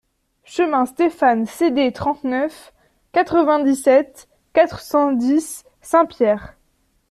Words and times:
Chemin 0.45 0.87
Stéphane 0.87 1.45
Cdtrente-neuf, 1.45 2.73
quatre-vingt-dix-sept, 3.11 4.29
quatre 4.51 4.79
cent 4.79 5.11
dix 5.11 5.63
Saint-Pierre 5.83 6.57